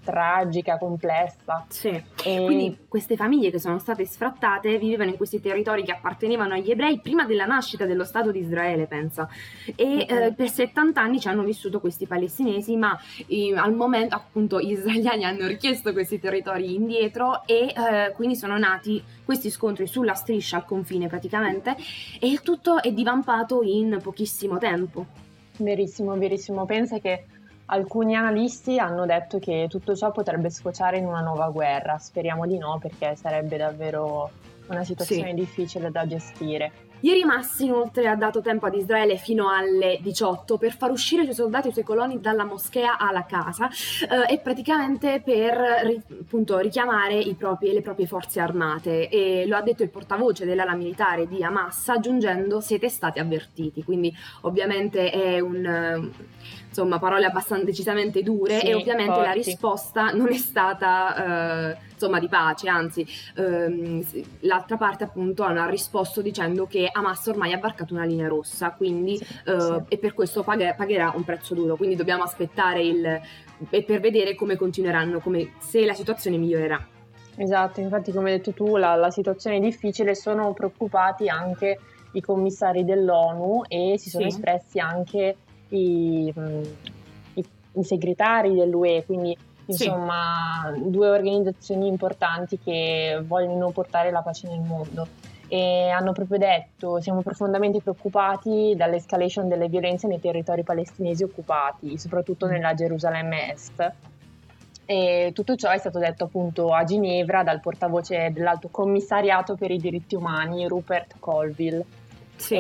tragica, 0.07 0.79
complessa. 0.79 1.67
Sì. 1.69 1.89
E... 1.89 2.45
Quindi 2.45 2.79
queste 2.87 3.17
famiglie 3.17 3.51
che 3.51 3.59
sono 3.59 3.79
state 3.81 4.07
sfrattate 4.07 4.79
vivevano 4.79 5.11
in 5.11 5.17
questi 5.17 5.41
territori 5.41 5.83
che 5.83 5.91
appartenevano 5.91 6.55
agli 6.55 6.71
ebrei 6.71 7.01
prima 7.01 7.27
della 7.27 7.45
nascita 7.45 7.85
dello 7.85 8.05
Stato 8.05 8.31
di 8.31 8.39
Israele, 8.39 8.87
pensa. 8.87 9.29
E 9.75 10.07
uh-huh. 10.09 10.17
eh, 10.17 10.33
per 10.33 10.49
70 10.49 11.01
anni 11.01 11.19
ci 11.19 11.27
hanno 11.27 11.43
vissuto 11.43 11.81
questi 11.81 12.07
palestinesi, 12.07 12.77
ma 12.77 12.97
eh, 13.27 13.57
al 13.57 13.75
momento 13.75 14.15
appunto 14.15 14.61
gli 14.61 14.71
israeliani 14.71 15.25
hanno 15.25 15.47
richiesto 15.47 15.93
questi 15.93 16.21
territori 16.21 16.75
indietro 16.75 17.43
e 17.47 17.73
eh, 17.75 18.13
quindi 18.15 18.37
sono 18.37 18.57
nati 18.57 19.03
questi 19.25 19.51
scontri 19.51 19.89
sulla 19.89 20.15
striscia 20.15 20.57
al 20.59 20.65
confine 20.65 21.09
praticamente 21.09 21.75
e 22.21 22.29
il 22.29 22.43
tutto 22.43 22.81
è 22.81 22.93
divampato 22.93 23.63
in 23.63 23.99
pochissimo 24.01 24.59
tempo. 24.59 25.25
Verissimo, 25.59 26.17
verissimo. 26.17 26.67
Pensa 26.67 26.99
che 26.99 27.25
Alcuni 27.67 28.15
analisti 28.15 28.79
hanno 28.79 29.07
detto 29.07 29.39
che 29.39 29.67
tutto 29.69 29.97
ciò 29.97 30.13
potrebbe 30.13 30.51
sfociare 30.51 30.99
in 30.99 31.07
una 31.07 31.21
nuova 31.21 31.49
guerra, 31.51 31.99
speriamo 31.99 32.47
di 32.47 32.59
no 32.59 32.79
perché 32.81 33.17
sarebbe 33.17 33.57
davvero 33.57 34.31
una 34.69 34.85
situazione 34.85 35.31
sì. 35.31 35.35
difficile 35.35 35.91
da 35.91 36.07
gestire. 36.07 36.85
Ieri 37.01 37.25
Massi 37.25 37.67
inoltre 37.67 38.09
ha 38.09 38.17
dato 38.17 38.41
tempo 38.41 38.67
ad 38.67 38.75
Israele 38.75 39.17
fino 39.19 39.51
alle 39.51 39.99
18 40.01 40.57
per 40.57 40.75
far 40.75 40.91
uscire 40.91 41.23
i 41.23 41.25
suoi 41.25 41.37
soldati 41.37 41.67
e 41.67 41.71
i 41.71 41.73
suoi 41.75 41.85
coloni 41.85 42.21
dalla 42.21 42.45
moschea 42.45 42.97
alla 42.99 43.27
casa 43.27 43.69
eh, 43.69 44.33
e 44.33 44.39
praticamente 44.39 45.21
per 45.23 45.55
ri, 45.85 46.03
appunto, 46.21 46.59
richiamare 46.59 47.23
propri, 47.37 47.73
le 47.73 47.83
proprie 47.83 48.07
forze 48.07 48.41
armate 48.41 49.09
e 49.09 49.45
lo 49.47 49.57
ha 49.57 49.63
detto 49.63 49.83
il 49.83 49.91
portavoce 49.91 50.47
dell'ala 50.47 50.75
militare 50.75 51.29
di 51.29 51.45
Hamas 51.45 51.89
aggiungendo 51.91 52.61
siete 52.61 52.89
stati 52.89 53.19
avvertiti 53.19 53.85
quindi 53.85 54.13
ovviamente 54.43 55.11
è 55.11 55.39
un 55.39 56.11
insomma 56.77 56.99
parole 56.99 57.25
abbastanza 57.25 57.65
decisamente 57.65 58.23
dure 58.23 58.59
sì, 58.59 58.67
e 58.67 58.75
ovviamente 58.75 59.15
forti. 59.15 59.27
la 59.27 59.33
risposta 59.33 60.11
non 60.11 60.31
è 60.31 60.37
stata 60.37 61.71
eh, 61.71 61.77
insomma 61.93 62.21
di 62.21 62.29
pace, 62.29 62.69
anzi 62.69 63.07
ehm, 63.37 64.05
l'altra 64.41 64.77
parte 64.77 65.05
appunto 65.05 65.43
hanno 65.43 65.67
risposto 65.71 66.21
dicendo 66.21 66.67
che 66.67 66.91
Hamas 66.93 67.27
ormai 67.29 67.55
ha 67.55 67.59
varcato 67.59 67.95
una 67.95 68.05
linea 68.05 68.29
rossa, 68.29 68.73
quindi 68.73 69.17
sì, 69.17 69.25
eh, 69.47 69.59
sì. 69.61 69.83
e 69.89 69.97
per 69.97 70.13
questo 70.13 70.43
paghe, 70.43 70.75
pagherà 70.77 71.13
un 71.17 71.25
prezzo 71.25 71.55
duro, 71.55 71.77
quindi 71.77 71.97
dobbiamo 71.97 72.25
aspettare 72.25 72.83
il, 72.83 73.21
per 73.69 74.01
vedere 74.01 74.35
come 74.35 74.57
continueranno, 74.57 75.21
come, 75.21 75.53
se 75.59 75.87
la 75.87 75.95
situazione 75.95 76.37
migliorerà. 76.37 76.89
Esatto, 77.39 77.81
infatti 77.81 78.13
come 78.13 78.31
hai 78.31 78.37
detto 78.37 78.53
tu 78.53 78.77
la, 78.77 78.95
la 78.95 79.11
situazione 79.11 79.57
è 79.57 79.61
difficile, 79.61 80.15
sono 80.15 80.53
preoccupati 80.53 81.29
anche 81.29 81.79
i 82.13 82.21
commissari 82.21 82.85
dell'ONU 82.85 83.63
e 83.69 83.95
si 83.99 84.09
sono 84.09 84.29
sì. 84.29 84.37
espressi 84.37 84.79
anche 84.79 85.37
i, 85.69 86.33
i, 87.35 87.45
i 87.73 87.85
segretari 87.85 88.55
dell'UE, 88.55 89.05
quindi 89.05 89.37
insomma 89.67 90.73
sì. 90.73 90.91
due 90.91 91.09
organizzazioni 91.09 91.89
importanti 91.89 92.59
che 92.63 93.21
vogliono 93.27 93.71
portare 93.71 94.11
la 94.11 94.23
pace 94.23 94.49
nel 94.49 94.61
mondo 94.61 95.07
e 95.49 95.91
hanno 95.91 96.13
proprio 96.13 96.39
detto 96.39 97.01
siamo 97.01 97.23
profondamente 97.23 97.81
preoccupati 97.81 98.75
dall'escalation 98.77 99.49
delle 99.49 99.69
violenze 99.69 100.07
nei 100.07 100.21
territori 100.21 100.63
palestinesi 100.65 101.23
occupati, 101.23 101.99
soprattutto 101.99 102.47
mm. 102.47 102.51
nella 102.51 102.75
Gerusalemme 102.75 103.53
Est. 103.53 103.93
E 104.89 105.33
tutto 105.35 105.57
ciò 105.57 105.71
è 105.71 105.79
stato 105.79 105.99
detto 105.99 106.25
appunto 106.25 106.73
a 106.73 106.85
Ginevra 106.85 107.43
dal 107.43 107.61
portavoce 107.61 108.31
dell'Alto 108.33 108.69
Commissariato 108.71 109.57
per 109.57 109.71
i 109.71 109.79
diritti 109.79 110.15
umani 110.15 110.67
Rupert 110.69 111.17
Colville. 111.19 111.85
Sì. 112.37 112.59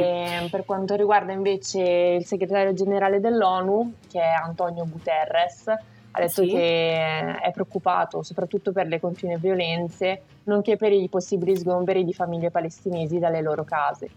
per 0.51 0.65
quanto 0.65 0.95
riguarda 0.95 1.33
invece 1.33 2.17
il 2.19 2.25
segretario 2.25 2.73
generale 2.73 3.21
dell'ONU, 3.21 3.95
che 4.11 4.21
è 4.21 4.33
Antonio 4.43 4.87
Guterres, 4.91 5.69
ha 5.69 6.21
detto 6.21 6.43
sì. 6.43 6.49
che 6.49 7.39
è 7.41 7.51
preoccupato 7.53 8.23
soprattutto 8.23 8.73
per 8.73 8.87
le 8.87 8.99
continue 8.99 9.37
violenze, 9.37 10.23
nonché 10.45 10.77
per 10.77 10.93
i 10.93 11.09
possibili 11.09 11.57
sgomberi 11.57 12.05
di 12.05 12.15
famiglie 12.15 12.51
palestinesi 12.51 13.19
dalle 13.19 13.43
loro 13.43 13.65
case. 13.65 14.09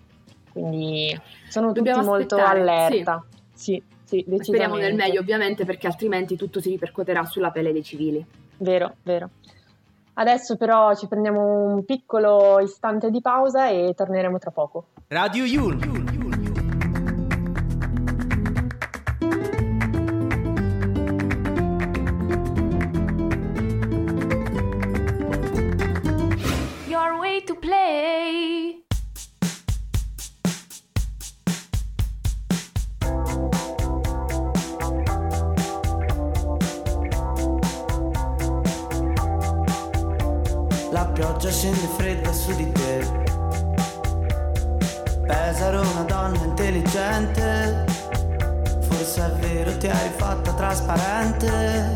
Quindi 0.51 1.19
sono 1.49 1.71
Dobbiamo 1.71 1.99
tutti 1.99 2.09
molto 2.09 2.35
allerta. 2.37 3.23
Sì. 3.53 3.81
Sì, 4.09 4.25
sì 4.27 4.39
Speriamo 4.39 4.75
nel 4.77 4.95
meglio 4.95 5.19
ovviamente 5.19 5.65
perché 5.65 5.85
altrimenti 5.85 6.35
tutto 6.35 6.59
si 6.59 6.69
ripercuoterà 6.69 7.25
sulla 7.25 7.51
pelle 7.51 7.71
dei 7.71 7.83
civili. 7.83 8.25
Vero, 8.57 8.95
vero. 9.03 9.29
Adesso 10.19 10.57
però 10.57 10.93
ci 10.95 11.07
prendiamo 11.07 11.73
un 11.73 11.85
piccolo 11.85 12.59
istante 12.59 13.09
di 13.09 13.21
pausa 13.21 13.69
e 13.69 13.93
torneremo 13.95 14.37
tra 14.37 14.51
poco. 14.51 14.87
Radio 15.07 15.45
Yul. 15.45 16.08
Fredda 41.99 42.31
su 42.31 42.55
di 42.55 42.71
te. 42.71 43.05
Pesaro 45.27 45.81
una 45.81 46.03
donna 46.07 46.43
intelligente, 46.43 47.83
forse 48.87 49.25
è 49.25 49.29
vero 49.41 49.77
ti 49.77 49.87
hai 49.87 50.09
fatta 50.15 50.53
trasparente, 50.53 51.95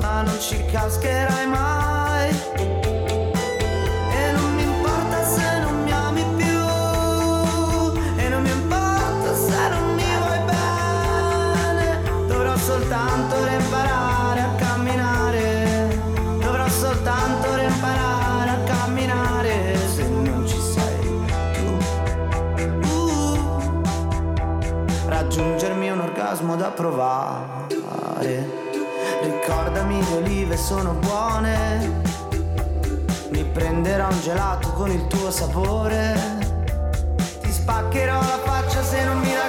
ma 0.00 0.22
non 0.22 0.38
ci 0.38 0.62
cascherai 0.66 1.46
mai. 1.46 2.83
Da 26.56 26.68
provare. 26.68 28.48
Ricordami 29.22 30.00
le 30.00 30.16
olive 30.16 30.56
sono 30.56 30.92
buone. 30.92 32.02
Mi 33.30 33.44
prenderò 33.44 34.08
un 34.08 34.20
gelato 34.20 34.68
con 34.72 34.90
il 34.90 35.06
tuo 35.06 35.30
sapore. 35.30 36.14
Ti 37.40 37.52
spaccherò 37.52 38.20
la 38.20 38.40
faccia 38.44 38.82
se 38.82 39.04
non 39.04 39.18
mi 39.18 39.32
dai 39.32 39.43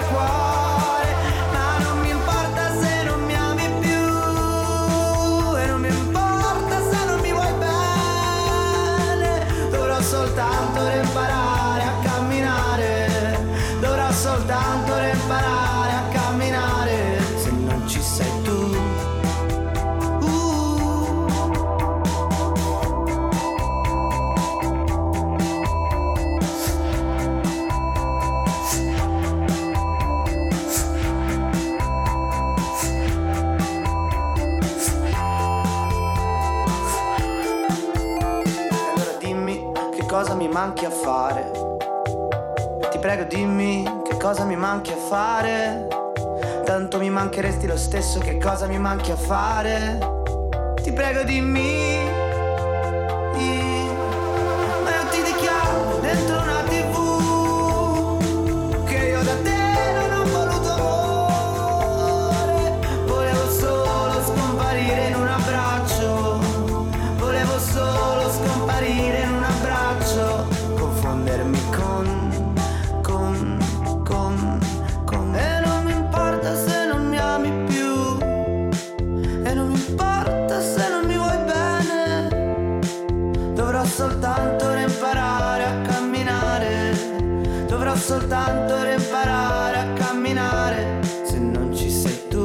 mancheresti 47.25 47.65
lo 47.65 47.75
stesso 47.75 48.19
che 48.19 48.37
cosa 48.37 48.67
mi 48.67 48.77
manchi 48.77 49.09
a 49.09 49.15
fare. 49.15 49.97
Ti 50.83 50.91
prego 50.91 51.23
dimmi. 51.23 52.24
Soltanto 88.27 88.75
imparare 88.87 89.77
a 89.77 89.93
camminare. 89.93 91.03
Se 91.03 91.37
non 91.37 91.71
ci 91.75 91.91
sei 91.91 92.27
tu. 92.27 92.39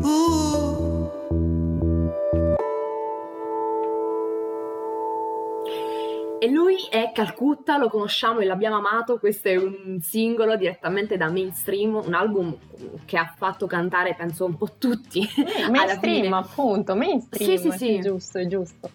Uh. 0.00 1.10
E 6.40 6.48
lui 6.48 6.76
è 6.88 7.10
Calcutta, 7.12 7.76
lo 7.76 7.90
conosciamo 7.90 8.40
e 8.40 8.46
l'abbiamo 8.46 8.76
amato, 8.76 9.18
questo 9.18 9.48
è 9.48 9.56
un 9.56 9.98
singolo 10.00 10.56
direttamente 10.56 11.18
da 11.18 11.28
mainstream, 11.28 11.96
un 12.02 12.14
album 12.14 12.56
che 13.04 13.18
ha 13.18 13.30
fatto 13.36 13.66
cantare 13.66 14.14
penso 14.14 14.46
un 14.46 14.56
po' 14.56 14.70
tutti. 14.78 15.28
Mainstream 15.70 16.32
appunto, 16.32 16.96
mainstream, 16.96 17.50
Sì, 17.50 17.58
sì, 17.58 17.70
sì. 17.76 17.96
è 17.96 18.00
giusto, 18.00 18.38
è 18.38 18.46
giusto. 18.46 18.90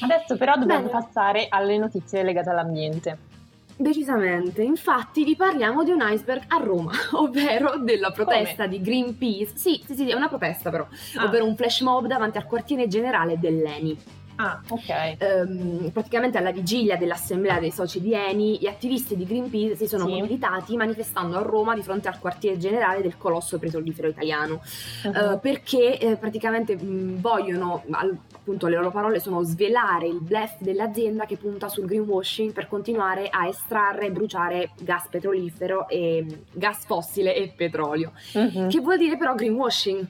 Adesso 0.00 0.36
però 0.36 0.56
dobbiamo 0.56 0.88
Bene. 0.88 0.98
passare 0.98 1.46
alle 1.48 1.78
notizie 1.78 2.24
legate 2.24 2.50
all'ambiente. 2.50 3.30
Decisamente, 3.76 4.62
infatti 4.62 5.24
vi 5.24 5.34
parliamo 5.34 5.82
di 5.82 5.90
un 5.90 6.00
iceberg 6.02 6.42
a 6.48 6.56
Roma, 6.58 6.92
ovvero 7.12 7.78
della 7.78 8.10
protesta 8.10 8.66
di 8.66 8.80
Greenpeace. 8.80 9.52
Sì, 9.54 9.82
sì, 9.84 9.94
sì, 9.94 10.08
è 10.10 10.14
una 10.14 10.28
protesta 10.28 10.70
però, 10.70 10.86
Ah. 11.16 11.24
ovvero 11.24 11.44
un 11.46 11.56
flash 11.56 11.80
mob 11.80 12.06
davanti 12.06 12.38
al 12.38 12.46
quartiere 12.46 12.86
generale 12.86 13.38
dell'ENI. 13.38 13.98
Ah, 14.36 14.60
ok. 14.68 15.16
Ehm, 15.18 15.90
praticamente 15.92 16.38
alla 16.38 16.52
vigilia 16.52 16.96
dell'assemblea 16.96 17.60
dei 17.60 17.70
soci 17.70 18.00
di 18.00 18.14
Eni, 18.14 18.58
gli 18.58 18.66
attivisti 18.66 19.14
di 19.16 19.24
Greenpeace 19.24 19.76
si 19.76 19.86
sono 19.86 20.06
Sì. 20.06 20.12
mobilitati 20.14 20.76
manifestando 20.76 21.36
a 21.38 21.42
Roma 21.42 21.74
di 21.74 21.82
fronte 21.82 22.08
al 22.08 22.18
quartiere 22.18 22.56
generale 22.58 23.02
del 23.02 23.16
colosso 23.18 23.58
petrolifero 23.58 24.08
italiano. 24.08 24.62
Mhm. 25.04 25.14
Eh, 25.14 25.38
perché 25.40 25.98
eh, 25.98 26.16
praticamente 26.16 26.76
mh, 26.76 27.20
vogliono, 27.20 27.84
appunto 28.32 28.66
le 28.68 28.76
loro 28.76 28.90
parole 28.90 29.20
sono 29.20 29.42
svelare 29.42 30.06
il 30.06 30.20
bluff 30.20 30.56
dell'azienda 30.60 31.26
che 31.26 31.36
punta 31.36 31.68
sul 31.68 31.84
greenwashing 31.86 32.52
per 32.52 32.68
continuare 32.68 33.28
a 33.30 33.46
estrarre 33.46 34.06
e 34.06 34.10
bruciare 34.10 34.70
gas 34.80 35.06
petrolifero 35.08 35.88
e 35.88 36.24
gas 36.52 36.84
fossile 36.86 37.34
e 37.36 37.52
petrolio. 37.54 38.12
Mhm. 38.34 38.68
Che 38.68 38.80
vuol 38.80 38.98
dire 38.98 39.16
però 39.16 39.34
greenwashing? 39.34 40.06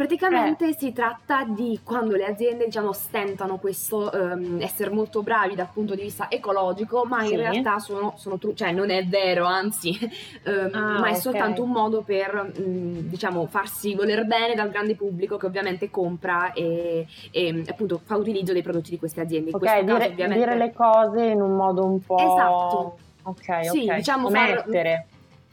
Praticamente 0.00 0.72
si 0.78 0.94
tratta 0.94 1.44
di 1.44 1.78
quando 1.84 2.16
le 2.16 2.24
aziende 2.24 2.64
diciamo 2.64 2.90
stentano 2.94 3.58
questo 3.58 4.10
ehm, 4.10 4.58
essere 4.62 4.88
molto 4.88 5.22
bravi 5.22 5.54
dal 5.54 5.68
punto 5.70 5.94
di 5.94 6.00
vista 6.00 6.30
ecologico, 6.30 7.04
ma 7.04 7.22
Sì. 7.22 7.32
in 7.32 7.36
realtà 7.36 7.78
sono, 7.80 8.14
sono 8.16 8.38
tru- 8.38 8.56
cioè 8.56 8.72
non 8.72 8.88
è 8.88 9.04
vero, 9.04 9.44
anzi, 9.44 9.90
ehm, 10.44 10.70
Ah, 10.72 11.00
ma 11.00 11.08
è 11.08 11.12
ok. 11.12 11.18
soltanto 11.18 11.62
un 11.62 11.70
modo 11.72 12.00
per 12.00 12.34
mh, 12.34 13.08
diciamo 13.10 13.44
farsi 13.44 13.94
voler 13.94 14.24
bene 14.24 14.54
dal 14.54 14.70
grande 14.70 14.94
pubblico 14.94 15.36
che 15.36 15.44
ovviamente 15.44 15.90
compra 15.90 16.54
e, 16.54 17.06
e, 17.30 17.62
appunto 17.68 18.00
fa 18.02 18.16
utilizzo 18.16 18.54
dei 18.54 18.62
prodotti 18.62 18.88
di 18.88 18.98
queste 18.98 19.20
aziende. 19.20 19.50
In 19.50 19.56
Ok, 19.56 19.60
questo 19.60 19.80
dire, 19.82 19.98
caso 19.98 20.10
ovviamente 20.12 20.44
dire 20.46 20.56
le 20.56 20.72
cose 20.72 21.24
in 21.26 21.42
un 21.42 21.54
modo 21.54 21.84
un 21.84 22.00
po'... 22.02 22.16
Esatto. 22.16 22.98
Ok, 23.24 23.66
Sì, 23.70 23.86
ok. 23.86 23.96
diciamo 23.96 24.30
far- 24.30 24.64
Mettere, 24.64 25.06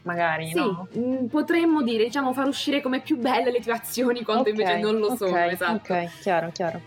magari, 0.07 0.47
Sì, 0.47 0.55
no? 0.55 0.87
mh, 0.91 1.25
potremmo 1.27 1.83
dire, 1.83 2.05
diciamo, 2.05 2.33
far 2.33 2.47
uscire 2.47 2.81
come 2.81 3.01
più 3.01 3.17
belle 3.17 3.51
le 3.51 3.59
tue 3.59 3.73
azioni 3.73 4.23
quando 4.23 4.43
Ok, 4.43 4.49
invece 4.49 4.77
non 4.79 4.97
lo 4.97 5.15
sono, 5.15 5.31
ok, 5.31 5.51
esatto. 5.51 5.93
Ok, 5.93 6.19
chiaro, 6.21 6.49
chiaro. 6.51 6.81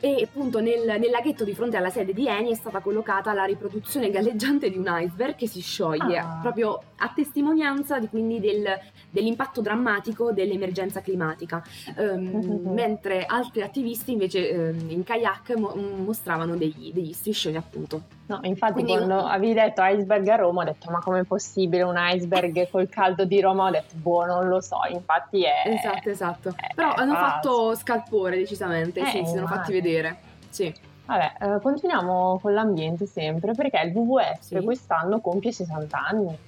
E 0.00 0.22
appunto 0.22 0.60
nel, 0.60 0.84
nel 0.98 1.10
laghetto 1.10 1.44
di 1.44 1.54
fronte 1.54 1.78
alla 1.78 1.88
sede 1.88 2.12
di 2.12 2.26
Eni 2.28 2.50
è 2.50 2.54
stata 2.54 2.80
collocata 2.80 3.32
la 3.32 3.44
riproduzione 3.44 4.10
galleggiante 4.10 4.68
di 4.68 4.76
un 4.76 4.84
iceberg 4.86 5.34
che 5.34 5.46
si 5.46 5.62
scioglie, 5.62 6.18
Ah. 6.18 6.38
proprio 6.42 6.78
a 6.96 7.10
testimonianza 7.14 7.98
di, 7.98 8.08
quindi 8.08 8.40
del- 8.40 8.78
dell'impatto 9.10 9.60
drammatico 9.60 10.32
dell'emergenza 10.32 11.00
climatica. 11.00 11.62
Ehm, 11.96 12.22
Mhm. 12.34 12.72
Mentre 12.72 13.24
altri 13.26 13.62
attivisti 13.62 14.12
invece 14.12 14.50
ehm, 14.50 14.90
in 14.90 15.02
kayak 15.04 15.54
mo- 15.56 15.74
mostravano 15.74 16.56
degli, 16.56 16.92
degli 16.92 17.12
striscioni 17.12 17.56
appunto. 17.56 18.02
No, 18.26 18.40
infatti 18.42 18.72
Quindi- 18.84 18.92
quando 18.92 19.18
avevi 19.26 19.52
detto 19.54 19.82
iceberg 19.84 20.26
a 20.28 20.36
Roma 20.36 20.62
ho 20.62 20.64
detto 20.64 20.90
ma 20.90 20.98
com'è 21.00 21.24
possibile 21.24 21.82
un 21.82 21.96
iceberg 21.96 22.68
col 22.70 22.88
caldo 22.88 23.24
di 23.24 23.40
Roma? 23.40 23.66
Ho 23.66 23.70
detto 23.70 23.94
boh, 23.96 24.24
non 24.24 24.48
lo 24.48 24.60
so, 24.60 24.78
infatti 24.88 25.44
è... 25.44 25.62
Esatto, 25.66 26.08
esatto. 26.10 26.48
eh, 26.50 26.72
Però 26.74 26.94
è 26.94 27.00
hanno 27.00 27.12
falso. 27.14 27.28
fatto 27.28 27.74
scalpore 27.76 28.36
decisamente, 28.36 29.00
Eh, 29.00 29.06
sì, 29.06 29.18
si 29.24 29.32
sono 29.34 29.46
fatti 29.46 29.72
vedere. 29.72 30.16
Sì. 30.48 30.72
Vabbè, 31.06 31.32
eh, 31.38 31.60
continuiamo 31.60 32.38
con 32.40 32.54
l'ambiente 32.54 33.04
sempre 33.04 33.52
perché 33.52 33.78
il 33.84 33.92
WWF 33.94 34.38
Sì. 34.40 34.58
quest'anno 34.62 35.20
compie 35.20 35.52
60 35.52 35.98
anni. 35.98 36.38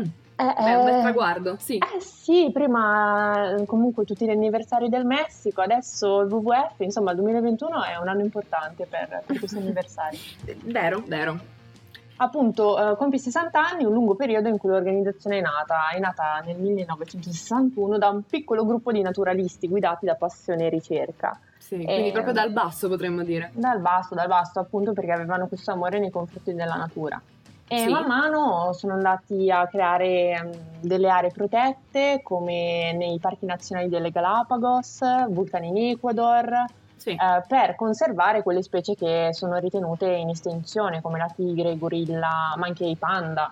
Mm, 0.00 0.04
Eh, 0.34 0.54
Beh, 0.62 0.74
un 0.74 0.84
bel 0.84 0.94
eh, 0.94 1.00
traguardo, 1.02 1.56
sì. 1.58 1.76
Eh 1.76 2.00
sì, 2.00 2.50
prima 2.52 3.54
eh, 3.56 3.66
comunque 3.66 4.04
tutti 4.04 4.24
gli 4.24 4.30
anniversari 4.30 4.88
del 4.88 5.04
Messico, 5.04 5.60
adesso 5.60 6.20
il 6.22 6.32
WWF, 6.32 6.80
insomma 6.80 7.10
il 7.12 7.16
2021 7.18 7.84
è 7.84 7.96
un 7.96 8.08
anno 8.08 8.22
importante 8.22 8.86
per, 8.86 9.22
per 9.24 9.38
questi 9.38 9.58
anniversari. 9.58 10.18
Vero, 10.64 11.02
vero. 11.06 11.38
Appunto, 12.16 12.92
eh, 12.92 12.96
compie 12.96 13.18
60 13.18 13.58
anni, 13.58 13.84
un 13.84 13.92
lungo 13.92 14.14
periodo 14.14 14.48
in 14.48 14.56
cui 14.58 14.70
l'organizzazione 14.70 15.38
è 15.38 15.40
nata, 15.40 15.88
è 15.92 15.98
nata 15.98 16.40
nel 16.44 16.56
1961 16.56 17.98
da 17.98 18.08
un 18.10 18.22
piccolo 18.22 18.64
gruppo 18.64 18.92
di 18.92 19.02
naturalisti 19.02 19.68
guidati 19.68 20.06
da 20.06 20.14
passione 20.14 20.66
e 20.66 20.68
ricerca. 20.68 21.38
Sì, 21.58 21.76
quindi 21.76 22.08
Eh, 22.08 22.12
proprio 22.12 22.32
dal 22.32 22.50
basso 22.52 22.88
potremmo 22.88 23.22
dire. 23.22 23.50
Dal 23.54 23.80
basso, 23.80 24.14
dal 24.14 24.28
basso, 24.28 24.60
appunto 24.60 24.92
perché 24.92 25.12
avevano 25.12 25.46
questo 25.48 25.72
amore 25.72 25.98
nei 25.98 26.10
confronti 26.10 26.54
della 26.54 26.76
natura. 26.76 27.20
E 27.72 27.78
Sì. 27.78 27.90
man 27.90 28.04
mano 28.06 28.74
sono 28.74 28.92
andati 28.92 29.50
a 29.50 29.66
creare 29.66 30.42
mm, 30.44 30.50
delle 30.82 31.08
aree 31.08 31.30
protette 31.30 32.20
come 32.22 32.92
nei 32.92 33.18
parchi 33.18 33.46
nazionali 33.46 33.88
delle 33.88 34.10
Galapagos, 34.10 34.98
vulcani 35.30 35.68
in 35.68 35.78
Ecuador, 35.78 36.66
Sì. 36.96 37.12
eh, 37.12 37.42
per 37.48 37.74
conservare 37.74 38.42
quelle 38.42 38.62
specie 38.62 38.94
che 38.94 39.30
sono 39.32 39.56
ritenute 39.56 40.04
in 40.06 40.28
estinzione 40.28 41.00
come 41.00 41.16
la 41.16 41.32
tigre, 41.34 41.70
il 41.70 41.78
gorilla, 41.78 42.52
ma 42.58 42.66
anche 42.66 42.84
i 42.84 42.96
panda. 42.96 43.50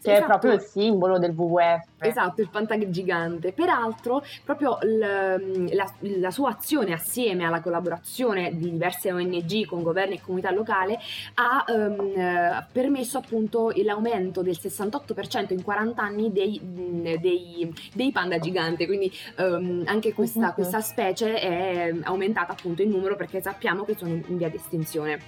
Che 0.00 0.12
esatto. 0.12 0.24
è 0.24 0.26
proprio 0.26 0.52
il 0.52 0.60
simbolo 0.60 1.18
del 1.18 1.32
WWF. 1.32 1.86
Esatto, 1.98 2.40
il 2.40 2.48
pantagigante. 2.48 3.52
Peraltro, 3.52 4.22
proprio 4.44 4.78
l, 4.82 5.68
la, 5.72 5.92
la, 6.00 6.30
sua 6.30 6.50
azione 6.50 6.92
assieme 6.92 7.44
alla 7.44 7.60
collaborazione 7.60 8.56
di 8.56 8.70
diverse 8.70 9.12
ONG 9.12 9.66
con 9.66 9.82
governi 9.82 10.14
e 10.16 10.20
comunità 10.20 10.50
locali 10.50 10.96
ha 11.34 11.64
um, 11.68 12.66
permesso 12.70 13.18
appunto 13.18 13.72
l'aumento 13.74 14.42
del 14.42 14.56
68% 14.60 15.52
in 15.52 15.62
40 15.62 16.02
anni 16.02 16.32
dei, 16.32 16.60
dei, 16.62 17.72
dei 17.92 18.12
panda 18.12 18.38
giganti, 18.38 18.86
quindi 18.86 19.10
um, 19.38 19.82
anche 19.86 20.12
questa, 20.14 20.48
uh-huh. 20.48 20.54
questa, 20.54 20.80
specie 20.80 21.38
è 21.38 21.94
aumentata 22.02 22.52
appunto 22.52 22.82
in 22.82 22.90
numero 22.90 23.16
perché 23.16 23.40
sappiamo 23.40 23.84
che 23.84 23.96
sono 23.96 24.12
in 24.12 24.36
via 24.36 24.48
di 24.48 24.56
estinzione. 24.56 25.18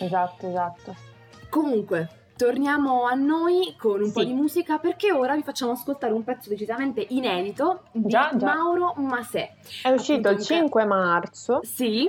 Esatto, 0.00 0.48
esatto. 0.48 0.94
Comunque, 1.48 2.08
Torniamo 2.38 3.02
a 3.02 3.14
noi 3.14 3.74
con 3.76 4.00
un 4.00 4.06
sì. 4.06 4.12
po' 4.12 4.22
di 4.22 4.32
musica 4.32 4.78
perché 4.78 5.10
ora 5.10 5.34
vi 5.34 5.42
facciamo 5.42 5.72
ascoltare 5.72 6.12
un 6.12 6.22
pezzo 6.22 6.48
decisamente 6.48 7.04
inedito 7.08 7.82
di 7.90 8.08
già, 8.08 8.30
già. 8.36 8.54
Mauro 8.54 8.94
Masè. 8.96 9.54
È 9.82 9.90
uscito 9.90 10.28
il 10.28 10.40
5 10.40 10.84
marzo. 10.84 11.58
Sì, 11.64 12.08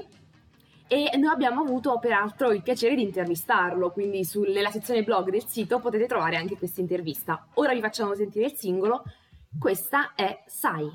e 0.87 1.09
noi 1.17 1.31
abbiamo 1.31 1.61
avuto 1.61 1.97
peraltro 1.99 2.51
il 2.51 2.61
piacere 2.61 2.93
di 2.93 3.01
intervistarlo, 3.01 3.89
quindi 3.89 4.23
sul, 4.23 4.51
nella 4.51 4.69
sezione 4.69 5.01
blog 5.01 5.31
del 5.31 5.47
sito 5.47 5.79
potete 5.79 6.05
trovare 6.05 6.35
anche 6.35 6.57
questa 6.57 6.79
intervista. 6.79 7.47
Ora 7.55 7.73
vi 7.73 7.81
facciamo 7.81 8.13
sentire 8.13 8.45
il 8.45 8.53
singolo, 8.53 9.03
questa 9.59 10.13
è 10.13 10.43
Sai. 10.45 10.87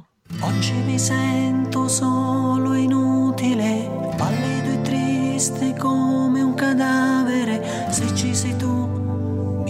Oggi 0.42 0.74
mi 0.74 0.98
sento 0.98 1.88
solo 1.88 2.72
inutile, 2.74 4.12
pallido 4.16 4.78
e 4.78 4.82
triste 4.82 5.74
come 5.76 6.40
un 6.40 6.54
cadavere, 6.54 7.90
se 7.90 8.14
ci 8.14 8.32
sei 8.32 8.56
tu 8.56 8.73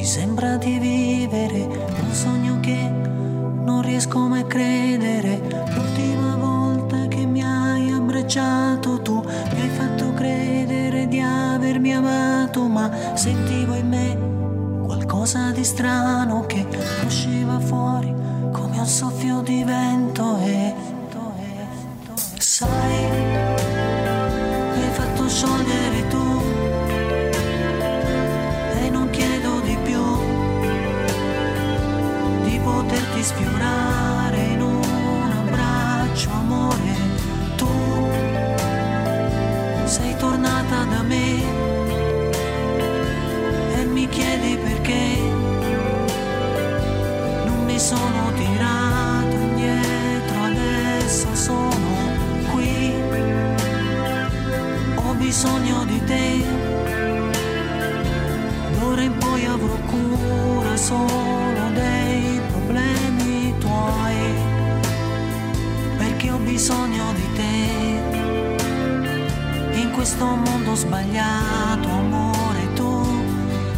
mi 0.05 0.11
sembra 0.11 0.59
di 0.59 0.79
vivere 0.79 1.63
un 1.63 2.13
sogno 2.13 2.61
che 2.61 2.77
non 2.77 3.81
riesco 3.81 4.19
mai 4.29 4.43
a 4.43 4.45
credere. 4.45 5.41
L'ultima 5.75 6.37
volta 6.37 7.09
che 7.09 7.25
mi 7.25 7.43
hai 7.43 7.91
abbracciato 7.91 9.01
tu 9.01 9.25
mi 9.25 9.61
hai 9.63 9.71
fatto 9.71 10.13
credere 10.13 11.09
di 11.09 11.21
avermi 11.21 11.95
amato, 11.95 12.69
ma 12.69 12.91
sentivo 13.15 13.73
in 13.77 13.89
me 13.89 14.85
qualcosa 14.85 15.53
di 15.53 15.65
strano 15.65 16.45
che 16.45 16.67
usciva 17.07 17.59
fuori 17.59 18.15
come 18.53 18.79
un 18.81 18.87
soffio 18.87 19.41
di 19.41 19.65
vento 19.65 20.39
e 20.45 20.75
sai, 22.37 23.09
mi 24.71 24.83
hai 24.83 24.91
fatto 24.91 25.27
sciogliere 25.31 25.84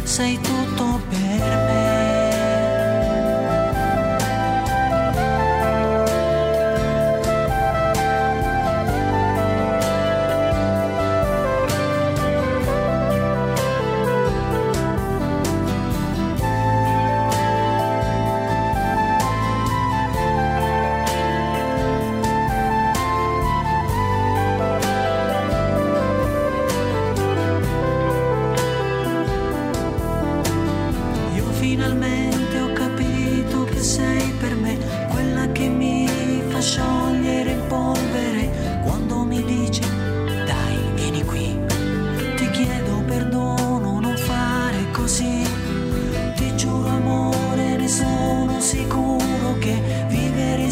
sei 0.07 0.39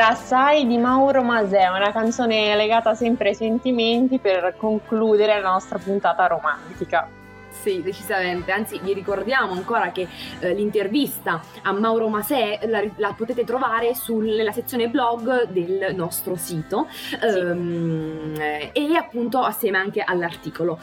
era 0.00 0.14
Sai 0.14 0.66
di 0.66 0.78
Mauro 0.78 1.22
Masè, 1.22 1.68
una 1.68 1.92
canzone 1.92 2.56
legata 2.56 2.94
sempre 2.94 3.28
ai 3.28 3.34
sentimenti 3.34 4.18
per 4.18 4.54
concludere 4.56 5.38
la 5.42 5.50
nostra 5.50 5.76
puntata 5.76 6.26
romantica. 6.26 7.06
Sì, 7.50 7.82
decisamente. 7.82 8.50
Anzi, 8.50 8.80
vi 8.82 8.94
ricordiamo 8.94 9.52
ancora 9.52 9.92
che 9.92 10.08
eh, 10.38 10.54
l'intervista 10.54 11.42
a 11.62 11.72
Mauro 11.72 12.08
Masè 12.08 12.60
la, 12.62 12.82
la 12.96 13.12
potete 13.14 13.44
trovare 13.44 13.94
sulla 13.94 14.52
sezione 14.52 14.88
blog 14.88 15.48
del 15.48 15.94
nostro 15.94 16.34
sito 16.34 16.86
sì. 16.88 17.16
ehm, 17.20 18.34
e 18.72 18.96
appunto 18.96 19.40
assieme 19.40 19.76
anche 19.76 20.00
all'articolo. 20.00 20.78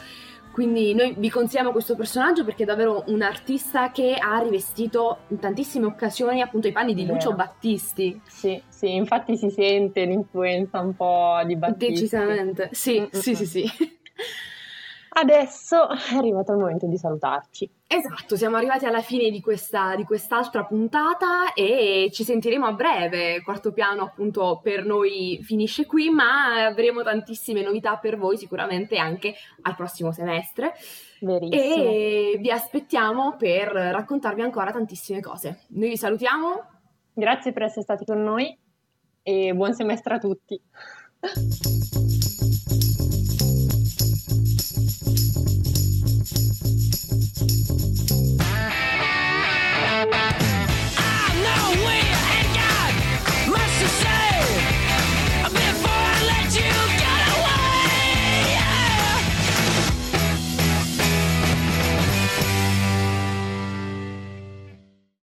Quindi 0.58 0.92
noi 0.92 1.14
vi 1.16 1.30
consigliamo 1.30 1.70
questo 1.70 1.94
personaggio 1.94 2.44
perché 2.44 2.64
è 2.64 2.66
davvero 2.66 3.04
un 3.06 3.22
artista 3.22 3.92
che 3.92 4.16
ha 4.16 4.40
rivestito 4.40 5.18
in 5.28 5.38
tantissime 5.38 5.86
occasioni 5.86 6.40
appunto 6.40 6.66
i 6.66 6.72
panni 6.72 6.94
di 6.94 7.06
Lucio 7.06 7.32
Battisti. 7.32 8.20
Sì, 8.26 8.60
sì, 8.66 8.92
infatti 8.96 9.36
si 9.36 9.50
sente 9.50 10.04
l'influenza 10.04 10.80
un 10.80 10.96
po' 10.96 11.40
di 11.46 11.54
Battisti. 11.54 11.92
Decisamente, 11.92 12.70
sì, 12.72 12.98
mm-hmm. 12.98 13.08
sì, 13.12 13.36
sì, 13.36 13.46
sì. 13.46 13.70
Adesso 15.20 15.88
è 15.88 16.14
arrivato 16.16 16.52
il 16.52 16.58
momento 16.58 16.86
di 16.86 16.96
salutarci. 16.96 17.70
Esatto, 17.86 18.36
siamo 18.36 18.56
arrivati 18.56 18.84
alla 18.84 19.00
fine 19.00 19.30
di, 19.30 19.40
questa, 19.40 19.96
di 19.96 20.04
quest'altra 20.04 20.64
puntata 20.64 21.52
e 21.54 22.10
ci 22.12 22.22
sentiremo 22.22 22.66
a 22.66 22.72
breve. 22.72 23.42
Quarto 23.42 23.72
piano 23.72 24.02
appunto 24.02 24.60
per 24.62 24.84
noi 24.84 25.40
finisce 25.42 25.86
qui, 25.86 26.10
ma 26.10 26.66
avremo 26.66 27.02
tantissime 27.02 27.62
novità 27.62 27.96
per 27.96 28.18
voi 28.18 28.36
sicuramente 28.36 28.98
anche 28.98 29.34
al 29.62 29.74
prossimo 29.74 30.12
semestre. 30.12 30.74
Verissimo. 31.20 31.60
E 31.60 32.38
vi 32.40 32.50
aspettiamo 32.50 33.36
per 33.36 33.68
raccontarvi 33.68 34.42
ancora 34.42 34.70
tantissime 34.70 35.20
cose. 35.20 35.60
Noi 35.68 35.88
vi 35.88 35.96
salutiamo. 35.96 36.64
Grazie 37.12 37.52
per 37.52 37.62
essere 37.62 37.82
stati 37.82 38.04
con 38.04 38.22
noi 38.22 38.56
e 39.22 39.52
buon 39.54 39.74
semestre 39.74 40.14
a 40.14 40.18
tutti. 40.18 40.60